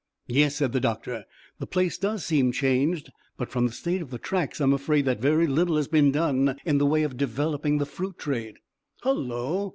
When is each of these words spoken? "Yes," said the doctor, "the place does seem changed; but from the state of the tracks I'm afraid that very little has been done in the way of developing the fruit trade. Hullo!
"Yes," 0.25 0.55
said 0.55 0.71
the 0.71 0.79
doctor, 0.79 1.25
"the 1.59 1.67
place 1.67 1.95
does 1.99 2.25
seem 2.25 2.51
changed; 2.51 3.11
but 3.37 3.49
from 3.49 3.67
the 3.67 3.71
state 3.71 4.01
of 4.01 4.09
the 4.09 4.17
tracks 4.17 4.59
I'm 4.59 4.73
afraid 4.73 5.05
that 5.05 5.19
very 5.21 5.45
little 5.45 5.75
has 5.75 5.87
been 5.87 6.11
done 6.11 6.57
in 6.65 6.79
the 6.79 6.87
way 6.87 7.03
of 7.03 7.17
developing 7.17 7.77
the 7.77 7.85
fruit 7.85 8.17
trade. 8.17 8.57
Hullo! 9.03 9.69